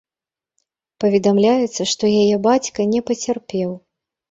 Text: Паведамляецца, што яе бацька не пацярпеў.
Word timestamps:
Паведамляецца, 1.05 1.81
што 1.93 2.03
яе 2.23 2.35
бацька 2.49 2.89
не 2.97 3.05
пацярпеў. 3.13 3.79